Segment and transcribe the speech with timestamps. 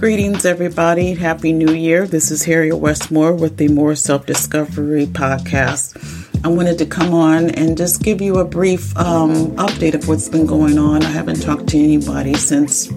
[0.00, 1.12] Greetings, everybody.
[1.12, 2.06] Happy New Year.
[2.06, 5.94] This is Harriet Westmore with the More Self Discovery Podcast.
[6.42, 10.26] I wanted to come on and just give you a brief um, update of what's
[10.26, 11.02] been going on.
[11.02, 12.90] I haven't talked to anybody since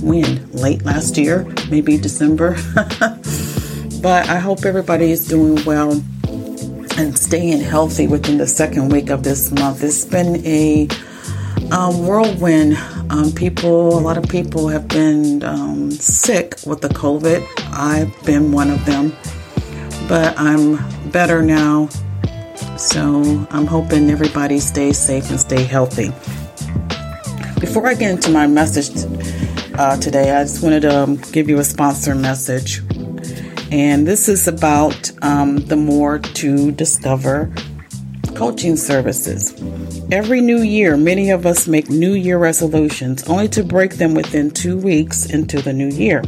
[0.00, 0.50] when?
[0.52, 2.56] Late last year, maybe December.
[4.00, 5.92] but I hope everybody is doing well
[6.96, 9.84] and staying healthy within the second week of this month.
[9.84, 10.88] It's been a
[11.70, 12.78] um, whirlwind.
[13.10, 17.46] Um, people, a lot of people have been um, sick with the COVID.
[17.72, 19.16] I've been one of them,
[20.08, 20.78] but I'm
[21.10, 21.88] better now.
[22.76, 26.08] So I'm hoping everybody stays safe and stay healthy.
[27.60, 28.90] Before I get into my message
[29.78, 32.82] uh, today, I just wanted to um, give you a sponsor message.
[33.70, 37.52] And this is about um, the More to Discover
[38.34, 39.54] coaching services.
[40.12, 44.52] Every new year, many of us make New Year resolutions only to break them within
[44.52, 46.22] two weeks into the new year.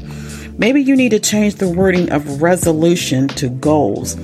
[0.57, 4.17] Maybe you need to change the wording of resolution to goals.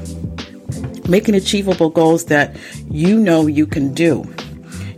[1.09, 2.57] Making achievable goals that
[2.91, 4.25] you know you can do.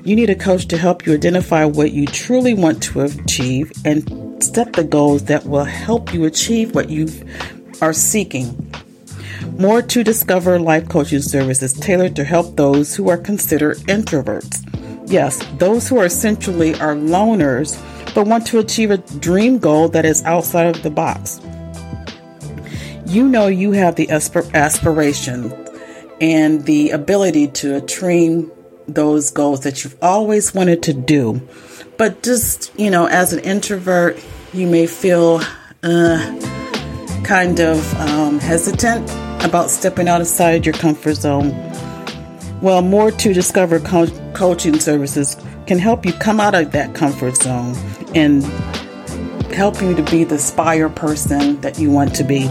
[0.05, 4.43] You need a coach to help you identify what you truly want to achieve and
[4.43, 7.09] set the goals that will help you achieve what you
[7.83, 8.73] are seeking.
[9.59, 14.63] More to discover life coaching services tailored to help those who are considered introverts.
[15.07, 17.83] Yes, those who are essentially are loners
[18.15, 21.41] but want to achieve a dream goal that is outside of the box.
[23.07, 25.53] You know you have the aspir- aspiration
[26.21, 28.51] and the ability to attain
[28.89, 31.41] those goals that you've always wanted to do.
[31.97, 35.41] But just, you know, as an introvert, you may feel
[35.83, 36.41] uh,
[37.25, 41.55] kind of um, hesitant about stepping outside your comfort zone.
[42.61, 47.37] Well, more to discover co- coaching services can help you come out of that comfort
[47.37, 47.75] zone
[48.15, 48.43] and
[49.53, 52.51] help you to be the spire person that you want to be.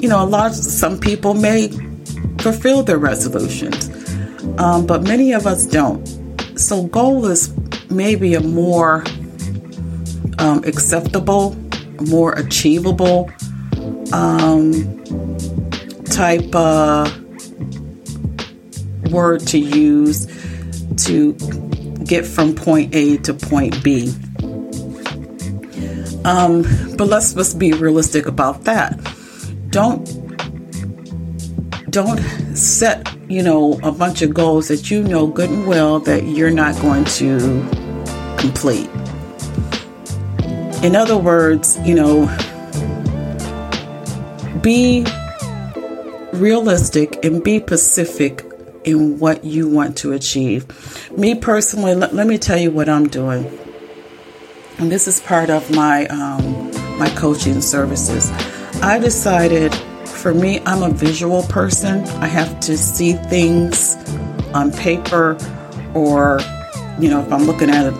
[0.00, 1.68] you know, a lot of some people may
[2.38, 3.90] fulfill their resolutions,
[4.58, 6.06] um, but many of us don't.
[6.58, 7.54] So, goal is
[7.90, 9.04] maybe a more
[10.38, 11.56] um, acceptable,
[12.00, 13.30] more achievable
[14.12, 14.72] um,
[16.04, 17.10] type uh,
[19.10, 20.26] word to use
[20.96, 21.32] to
[22.04, 24.12] get from point A to point B.
[26.28, 26.60] Um,
[26.98, 29.00] but let's let's be realistic about that.
[29.70, 30.04] Don't
[31.90, 32.18] don't
[32.54, 36.50] set you know a bunch of goals that you know good and well that you're
[36.50, 37.38] not going to
[38.36, 38.90] complete.
[40.84, 42.26] In other words, you know,
[44.60, 45.06] be
[46.34, 48.44] realistic and be specific
[48.84, 50.66] in what you want to achieve.
[51.16, 53.50] Me personally, let, let me tell you what I'm doing
[54.78, 58.30] and this is part of my um, my coaching services.
[58.82, 59.74] I decided,
[60.06, 62.04] for me, I'm a visual person.
[62.20, 63.96] I have to see things
[64.54, 65.36] on paper,
[65.94, 66.40] or
[66.98, 67.94] you know, if I'm looking at a,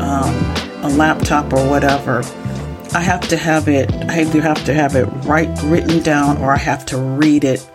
[0.00, 2.22] um, a laptop or whatever.
[2.94, 3.92] I have to have it.
[4.08, 7.68] I either have to have it right written down, or I have to read it.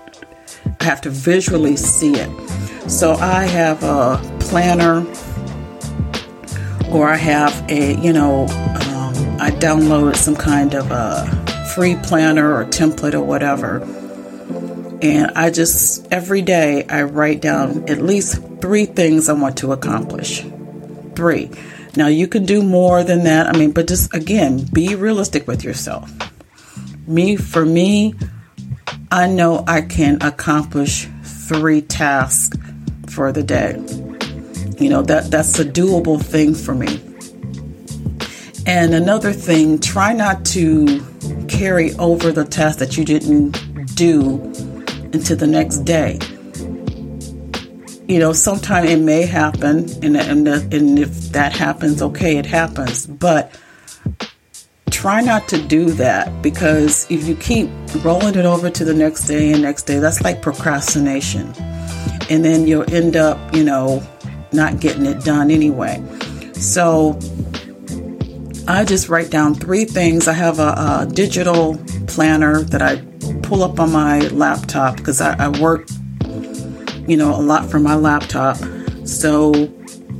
[0.79, 2.89] I have to visually see it.
[2.89, 5.05] So I have a planner
[6.93, 11.25] or I have a, you know, um, I downloaded some kind of a
[11.73, 13.81] free planner or template or whatever.
[15.01, 19.71] And I just, every day, I write down at least three things I want to
[19.71, 20.45] accomplish.
[21.15, 21.49] Three.
[21.95, 23.47] Now, you can do more than that.
[23.47, 26.11] I mean, but just again, be realistic with yourself.
[27.07, 28.15] Me, for me,
[29.11, 32.57] I know I can accomplish three tasks
[33.07, 33.73] for the day.
[34.79, 37.01] You know, that that's a doable thing for me.
[38.65, 41.03] And another thing, try not to
[41.49, 43.51] carry over the task that you didn't
[43.95, 44.41] do
[45.11, 46.19] into the next day.
[48.07, 53.05] You know, sometimes it may happen, and, and, and if that happens, okay, it happens.
[53.05, 53.57] But
[54.89, 57.69] try not to do that because if you keep
[58.03, 61.53] rolling it over to the next day and next day, that's like procrastination.
[62.29, 64.01] And then you'll end up, you know,
[64.53, 66.03] not getting it done anyway.
[66.53, 67.19] So
[68.67, 70.27] I just write down three things.
[70.27, 70.69] I have a,
[71.01, 71.77] a digital
[72.07, 72.97] planner that I
[73.41, 75.89] pull up on my laptop because I, I work,
[77.07, 78.57] you know, a lot from my laptop.
[79.05, 79.53] So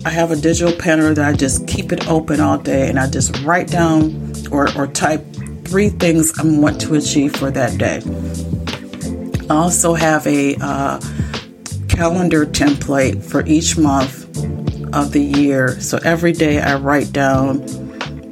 [0.06, 3.10] I have a digital planner that I just keep it open all day and I
[3.10, 5.26] just write down or, or type
[5.64, 8.02] three things I want to achieve for that day.
[9.50, 11.00] I also have a uh,
[11.88, 14.23] calendar template for each month
[14.94, 15.80] of the year.
[15.82, 17.60] So every day I write down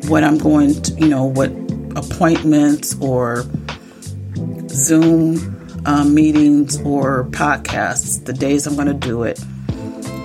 [0.07, 1.51] what I'm going to, you know, what
[1.95, 3.45] appointments or
[4.69, 9.43] Zoom um, meetings or podcasts, the days I'm going to do it.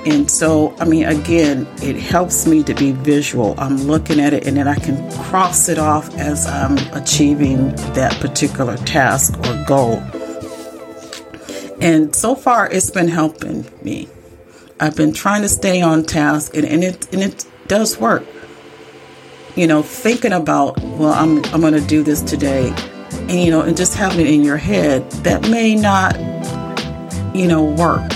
[0.06, 3.56] And so, I mean, again, it helps me to be visual.
[3.58, 8.16] I'm looking at it and then I can cross it off as I'm achieving that
[8.20, 9.96] particular task or goal.
[11.80, 14.08] And so far, it's been helping me.
[14.78, 18.24] I've been trying to stay on task and, and it and it does work
[19.56, 22.68] you know, thinking about, well, I'm, I'm to do this today,
[23.12, 26.14] and, you know, and just having it in your head, that may not,
[27.34, 28.06] you know, work.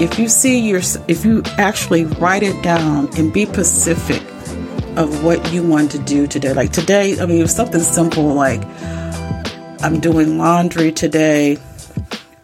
[0.00, 4.22] If you see your, if you actually write it down and be specific
[4.96, 8.64] of what you want to do today, like today, I mean, it's something simple like
[9.82, 11.58] I'm doing laundry today,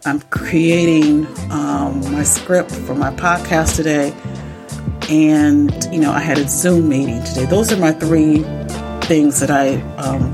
[0.03, 4.15] I'm creating um, my script for my podcast today
[5.09, 7.45] and you know I had a Zoom meeting today.
[7.45, 8.43] Those are my three
[9.05, 10.33] things that I um,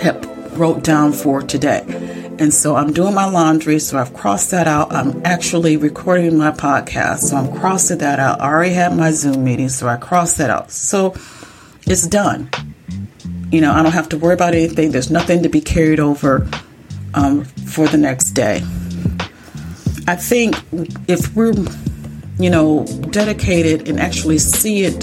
[0.00, 1.84] have wrote down for today.
[2.38, 4.92] And so I'm doing my laundry, so I've crossed that out.
[4.92, 8.40] I'm actually recording my podcast, so I'm crossing that out.
[8.40, 10.70] I already had my Zoom meeting, so I crossed that out.
[10.72, 11.14] So
[11.86, 12.50] it's done.
[13.50, 14.90] You know, I don't have to worry about anything.
[14.90, 16.48] There's nothing to be carried over
[17.14, 18.62] um, for the next day.
[20.08, 20.56] I think
[21.08, 21.54] if we're
[22.38, 25.02] you know, dedicated and actually see it,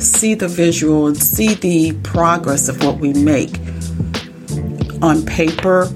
[0.00, 3.58] see the visual and see the progress of what we make
[5.02, 5.88] on paper,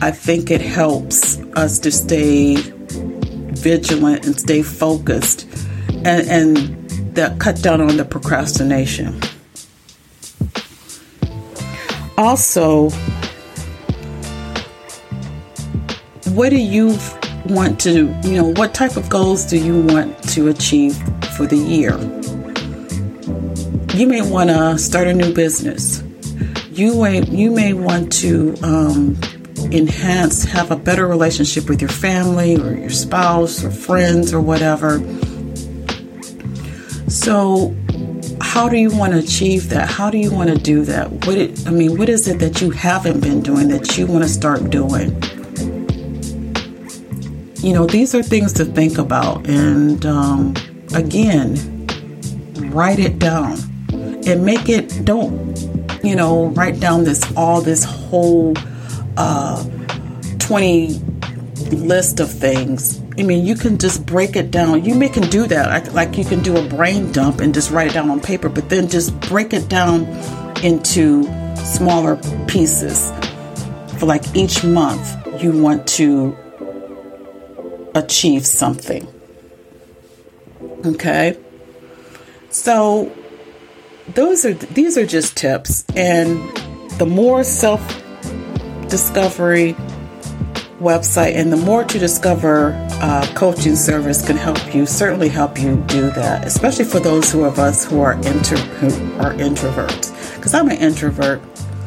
[0.00, 5.46] I think it helps us to stay vigilant and stay focused
[6.04, 9.20] and, and that cut down on the procrastination.
[12.16, 12.90] Also,
[16.38, 16.96] what do you
[17.46, 20.96] want to, you know, what type of goals do you want to achieve
[21.36, 21.98] for the year?
[23.98, 26.00] You may want to start a new business.
[26.70, 29.18] You may, you may want to um,
[29.72, 35.00] enhance, have a better relationship with your family or your spouse or friends or whatever.
[37.10, 37.74] So,
[38.40, 39.90] how do you want to achieve that?
[39.90, 41.10] How do you want to do that?
[41.26, 44.22] What it, I mean, what is it that you haven't been doing that you want
[44.22, 45.20] to start doing?
[47.60, 49.48] You know, these are things to think about.
[49.48, 50.54] And um,
[50.94, 51.86] again,
[52.70, 53.58] write it down
[53.92, 55.58] and make it, don't,
[56.04, 58.54] you know, write down this, all this whole
[59.16, 59.64] uh,
[60.38, 61.00] 20
[61.70, 63.02] list of things.
[63.18, 64.84] I mean, you can just break it down.
[64.84, 67.72] You may can do that, like, like you can do a brain dump and just
[67.72, 70.04] write it down on paper, but then just break it down
[70.62, 71.24] into
[71.56, 73.10] smaller pieces.
[73.98, 76.36] For like each month, you want to
[77.98, 79.06] achieve something.
[80.84, 81.36] Okay?
[82.50, 83.12] So
[84.14, 86.38] those are these are just tips and
[86.98, 87.80] the more self
[88.88, 89.74] discovery
[90.80, 95.76] website and the more to discover uh, coaching service can help you certainly help you
[95.88, 98.86] do that especially for those who of us who are who
[99.20, 101.42] are introverts because i'm an introvert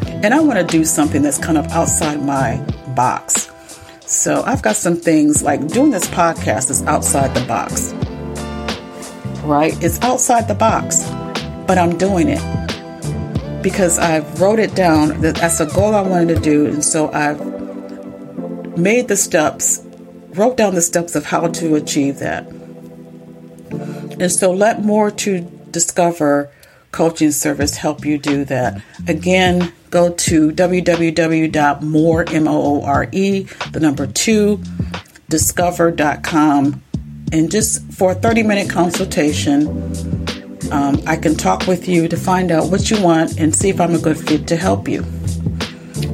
[0.06, 2.58] and i want to do something that's kind of outside my
[2.96, 3.51] box
[4.12, 7.94] so I've got some things like doing this podcast is outside the box.
[9.44, 9.74] Right?
[9.82, 11.10] It's outside the box,
[11.66, 12.42] but I'm doing it
[13.64, 15.22] because I wrote it down.
[15.22, 16.66] That's a goal I wanted to do.
[16.68, 17.40] And so I've
[18.78, 19.82] made the steps,
[20.32, 22.48] wrote down the steps of how to achieve that.
[24.20, 25.42] And so let more to
[25.72, 26.52] discover
[26.92, 28.82] coaching service help you do that.
[29.08, 33.40] Again, go to www.more, M-O-O-R-E,
[33.72, 34.62] the number two,
[35.30, 36.84] discover.com.
[37.34, 39.68] And just for a 30 minute consultation,
[40.72, 43.80] um, I can talk with you to find out what you want and see if
[43.80, 45.04] I'm a good fit to help you.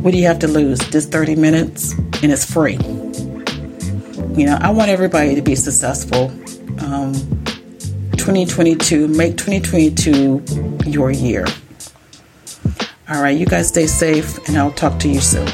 [0.02, 0.80] What do you have to lose?
[0.90, 2.78] Just 30 minutes and it's free.
[4.36, 6.32] You know, I want everybody to be successful.
[6.80, 7.14] Um,
[8.28, 10.44] 2022, make 2022
[10.86, 11.46] your year.
[13.08, 15.48] All right, you guys stay safe, and I'll talk to you soon.